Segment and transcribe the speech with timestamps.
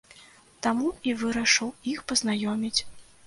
[0.67, 2.75] Таму і вырашыў іх пазнаёміць.